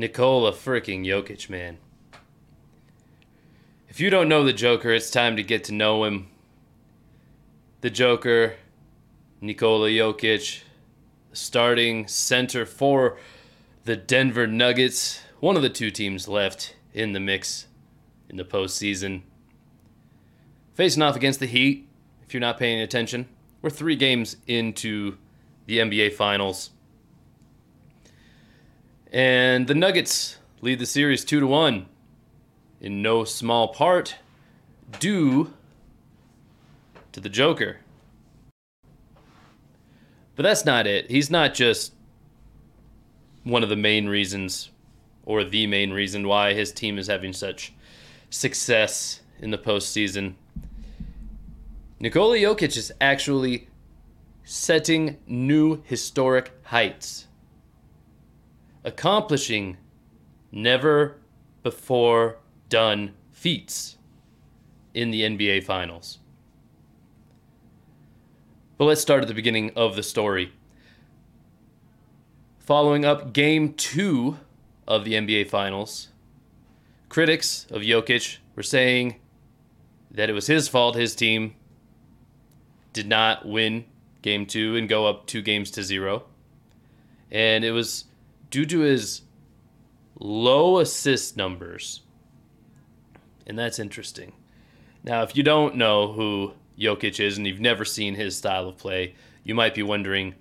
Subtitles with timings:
[0.00, 1.76] Nikola freaking Jokic, man.
[3.86, 6.28] If you don't know the Joker, it's time to get to know him.
[7.82, 8.54] The Joker,
[9.42, 10.62] Nikola Jokic,
[11.34, 13.18] starting center for
[13.84, 17.66] the Denver Nuggets, one of the two teams left in the mix
[18.30, 19.20] in the postseason.
[20.72, 21.86] Facing off against the Heat,
[22.22, 23.28] if you're not paying attention,
[23.60, 25.18] we're three games into
[25.66, 26.70] the NBA Finals.
[29.12, 31.86] And the Nuggets lead the series 2 to 1
[32.80, 34.16] in no small part
[35.00, 35.52] due
[37.10, 37.78] to the Joker.
[40.36, 41.10] But that's not it.
[41.10, 41.92] He's not just
[43.42, 44.70] one of the main reasons
[45.24, 47.72] or the main reason why his team is having such
[48.30, 50.34] success in the postseason.
[51.98, 53.68] Nikola Jokic is actually
[54.44, 57.26] setting new historic heights,
[58.84, 59.76] accomplishing
[60.52, 61.16] never
[61.62, 63.96] before done feats
[64.94, 66.18] in the NBA Finals.
[68.78, 70.52] But let's start at the beginning of the story.
[72.58, 74.38] Following up game two
[74.86, 76.08] of the NBA Finals,
[77.08, 79.16] critics of Jokic were saying
[80.10, 81.54] that it was his fault his team
[82.92, 83.84] did not win
[84.22, 86.24] game two and go up two games to zero.
[87.30, 88.04] And it was
[88.50, 89.22] due to his
[90.18, 92.02] low assist numbers.
[93.46, 94.32] And that's interesting.
[95.02, 98.76] Now, if you don't know who Jokic is and you've never seen his style of
[98.76, 100.34] play, you might be wondering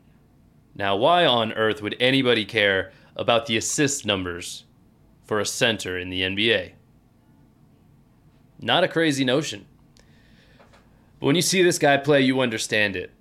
[0.76, 4.64] now, why on earth would anybody care about the assist numbers
[5.26, 6.72] for a center in the NBA?
[8.62, 9.66] Not a crazy notion.
[11.20, 13.12] But when you see this guy play, you understand it.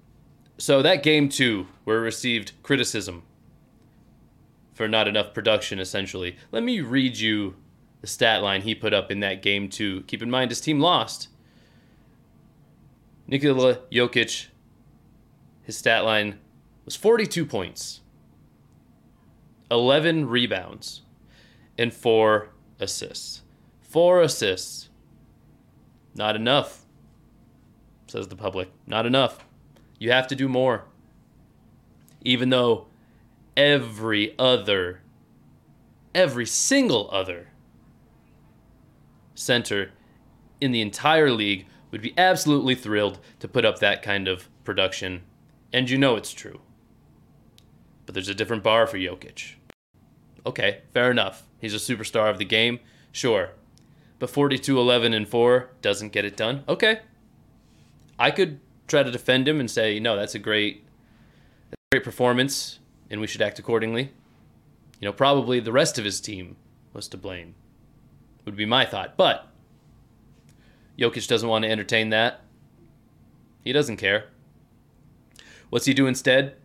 [0.56, 3.25] So, that game two, where it received criticism
[4.78, 7.56] for not enough production, essentially, let me read you
[8.00, 10.02] the stat line he put up in that game two.
[10.02, 11.26] Keep in mind, his team lost.
[13.26, 14.47] Nikola Jokic,
[15.62, 16.38] his stat line
[16.84, 18.03] was 42 points,
[19.69, 21.03] 11 rebounds,
[21.76, 23.42] and 4 assists.
[23.82, 24.91] 4 assists.
[26.14, 26.84] Not enough,
[28.06, 28.70] says the public.
[28.86, 29.44] Not enough.
[29.98, 30.84] You have to do more.
[32.22, 32.88] Even though
[33.58, 35.00] every other,
[36.14, 37.48] every single other
[39.34, 39.91] center
[40.60, 45.22] in the entire league would be absolutely thrilled to put up that kind of production.
[45.72, 46.60] And you know it's true.
[48.06, 49.54] But there's a different bar for Jokic.
[50.47, 51.42] Okay, fair enough.
[51.60, 52.78] He's a superstar of the game,
[53.10, 53.50] sure.
[54.18, 56.64] But 42 11 and 4 doesn't get it done.
[56.68, 57.00] Okay.
[58.18, 60.84] I could try to defend him and say, no, that's a great,
[61.92, 62.78] great performance,
[63.10, 64.12] and we should act accordingly.
[65.00, 66.56] You know, probably the rest of his team
[66.92, 67.54] was to blame,
[68.44, 69.16] would be my thought.
[69.16, 69.48] But
[70.98, 72.41] Jokic doesn't want to entertain that.
[73.62, 74.26] He doesn't care.
[75.70, 76.56] What's he do instead?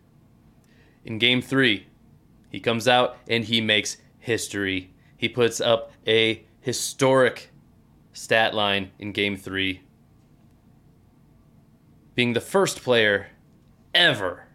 [1.05, 1.87] In game three,
[2.49, 4.91] he comes out and he makes history.
[5.17, 7.51] He puts up a historic
[8.13, 9.81] stat line in game three,
[12.15, 13.27] being the first player
[13.93, 14.45] ever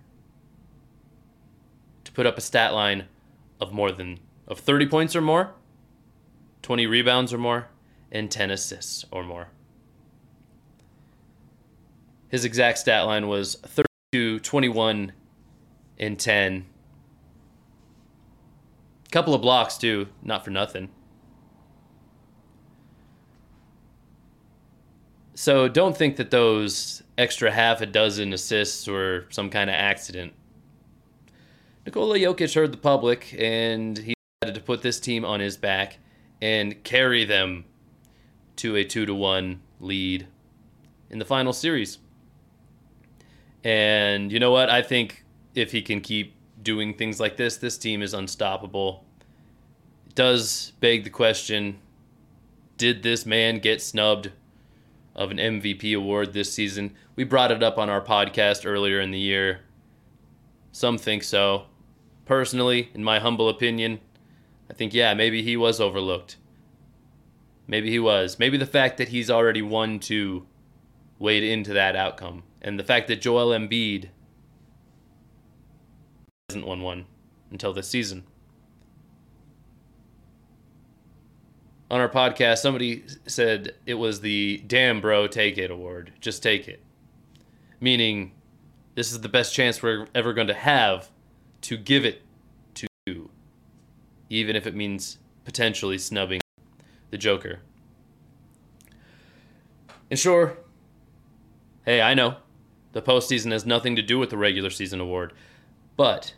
[2.18, 3.04] put up a stat line
[3.60, 4.18] of more than
[4.48, 5.54] of 30 points or more,
[6.62, 7.68] 20 rebounds or more,
[8.10, 9.50] and 10 assists or more.
[12.28, 15.12] His exact stat line was 32, 21,
[16.00, 16.66] and 10.
[19.12, 20.88] Couple of blocks, too, not for nothing.
[25.34, 30.32] So don't think that those extra half a dozen assists were some kind of accident.
[31.88, 34.12] Nikola Jokic heard the public, and he
[34.42, 35.96] decided to put this team on his back
[36.42, 37.64] and carry them
[38.56, 40.26] to a 2 to 1 lead
[41.08, 41.96] in the final series.
[43.64, 44.68] And you know what?
[44.68, 49.06] I think if he can keep doing things like this, this team is unstoppable.
[50.08, 51.78] It does beg the question
[52.76, 54.30] did this man get snubbed
[55.16, 56.94] of an MVP award this season?
[57.16, 59.60] We brought it up on our podcast earlier in the year.
[60.70, 61.67] Some think so.
[62.28, 64.00] Personally, in my humble opinion,
[64.70, 66.36] I think, yeah, maybe he was overlooked.
[67.66, 68.38] Maybe he was.
[68.38, 70.46] Maybe the fact that he's already won two
[71.18, 72.42] weighed into that outcome.
[72.60, 74.10] And the fact that Joel Embiid
[76.50, 77.06] hasn't won one
[77.50, 78.24] until this season.
[81.90, 86.12] On our podcast, somebody said it was the damn bro take it award.
[86.20, 86.82] Just take it.
[87.80, 88.32] Meaning,
[88.96, 91.08] this is the best chance we're ever going to have
[91.62, 92.22] to give it
[92.74, 93.30] to you,
[94.28, 96.40] even if it means potentially snubbing
[97.10, 97.60] the Joker.
[100.10, 100.58] And sure,
[101.84, 102.36] hey, I know
[102.92, 105.32] the postseason has nothing to do with the regular season award,
[105.96, 106.34] but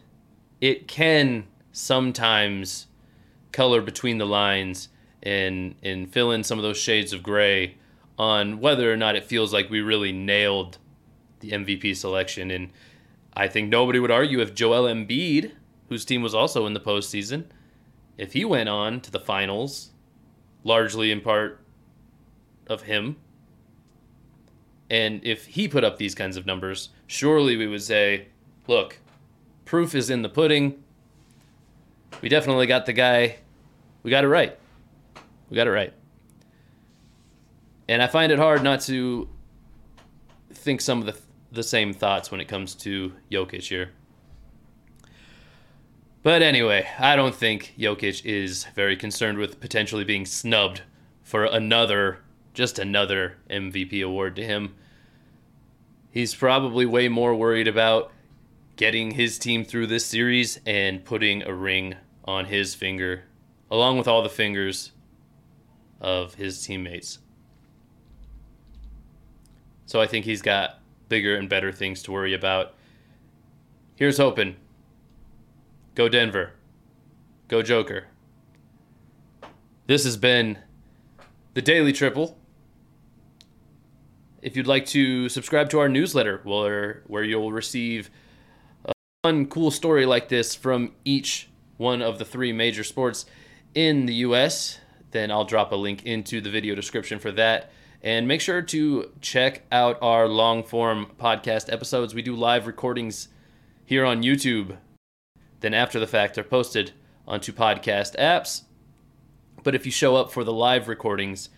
[0.61, 2.87] it can sometimes
[3.53, 4.89] color between the lines
[5.23, 7.77] and and fill in some of those shades of gray
[8.19, 10.79] on whether or not it feels like we really nailed
[11.41, 12.51] the MVP selection.
[12.51, 12.71] And
[13.35, 15.53] I think nobody would argue if Joel Embiid,
[15.89, 17.45] whose team was also in the postseason,
[18.19, 19.91] if he went on to the finals,
[20.65, 21.61] largely in part
[22.67, 23.17] of him,
[24.91, 28.27] and if he put up these kinds of numbers, surely we would say,
[28.67, 28.99] look,
[29.65, 30.83] proof is in the pudding.
[32.21, 33.37] We definitely got the guy.
[34.03, 34.59] We got it right.
[35.49, 35.93] We got it right.
[37.89, 39.29] And I find it hard not to
[40.53, 41.17] think some of the
[41.53, 43.91] the same thoughts when it comes to Jokic here.
[46.23, 50.83] But anyway, I don't think Jokic is very concerned with potentially being snubbed
[51.23, 52.19] for another,
[52.53, 54.75] just another MVP award to him.
[56.11, 58.13] He's probably way more worried about
[58.77, 61.95] getting his team through this series and putting a ring
[62.25, 63.25] on his finger,
[63.71, 64.93] along with all the fingers
[66.01, 67.19] of his teammates.
[69.87, 70.80] So I think he's got
[71.11, 72.73] bigger and better things to worry about.
[73.97, 74.57] Here's hoping.
[75.95, 76.53] Go Denver.
[77.49, 78.07] Go Joker.
[79.87, 80.59] This has been
[81.53, 82.39] the Daily Triple.
[84.41, 88.09] If you'd like to subscribe to our newsletter, where, where you'll receive
[88.87, 88.93] a
[89.23, 93.27] fun, cool story like this from each one of the three major sports
[93.75, 94.79] in the U.S.,
[95.11, 97.73] then I'll drop a link into the video description for that.
[98.03, 102.15] And make sure to check out our long form podcast episodes.
[102.15, 103.29] We do live recordings
[103.85, 104.79] here on YouTube.
[105.61, 106.93] Then, after the fact, they're posted
[107.29, 108.63] onto podcast apps.
[109.63, 111.51] But if you show up for the live recordings,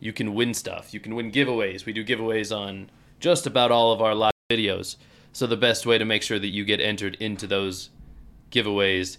[0.00, 0.94] you can win stuff.
[0.94, 1.84] You can win giveaways.
[1.84, 2.88] We do giveaways on
[3.20, 4.96] just about all of our live videos.
[5.32, 7.90] So, the best way to make sure that you get entered into those
[8.50, 9.18] giveaways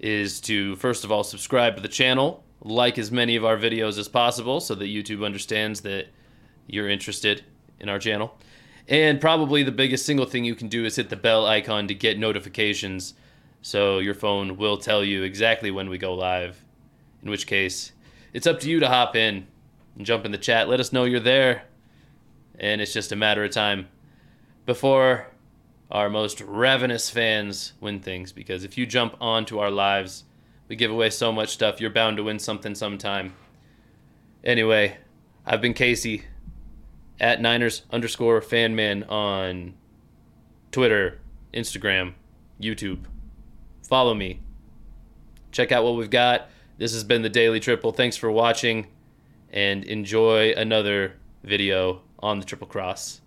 [0.00, 3.98] is to, first of all, subscribe to the channel like as many of our videos
[3.98, 6.06] as possible so that YouTube understands that
[6.66, 7.44] you're interested
[7.80, 8.36] in our channel.
[8.88, 11.94] And probably the biggest single thing you can do is hit the bell icon to
[11.94, 13.14] get notifications
[13.62, 16.64] so your phone will tell you exactly when we go live.
[17.22, 17.92] In which case,
[18.32, 19.46] it's up to you to hop in
[19.96, 20.68] and jump in the chat.
[20.68, 21.64] Let us know you're there.
[22.58, 23.88] And it's just a matter of time
[24.66, 25.26] before
[25.90, 30.24] our most ravenous fans win things because if you jump onto our lives,
[30.68, 31.80] we give away so much stuff.
[31.80, 33.34] You're bound to win something sometime.
[34.42, 34.96] Anyway,
[35.44, 36.24] I've been Casey
[37.20, 39.74] at Niners underscore fanman on
[40.72, 41.20] Twitter,
[41.54, 42.14] Instagram,
[42.60, 43.04] YouTube.
[43.88, 44.40] Follow me.
[45.52, 46.50] Check out what we've got.
[46.78, 47.92] This has been the Daily Triple.
[47.92, 48.88] Thanks for watching
[49.50, 53.22] and enjoy another video on the Triple Cross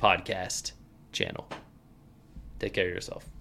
[0.00, 0.72] podcast
[1.12, 1.48] channel.
[2.58, 3.37] Take care of yourself.